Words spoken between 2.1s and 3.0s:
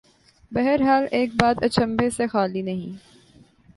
سے خالی نہیں۔